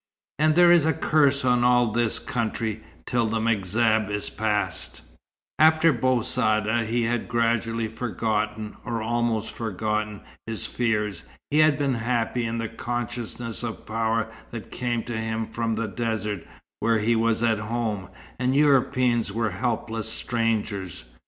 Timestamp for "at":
17.43-17.59